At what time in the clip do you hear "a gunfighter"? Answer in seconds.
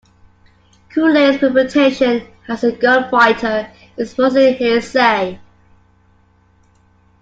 2.63-3.71